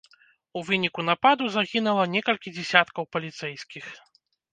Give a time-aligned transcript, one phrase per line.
[0.59, 3.85] У выніку нападу загінула некалькі дзясяткаў паліцэйскіх.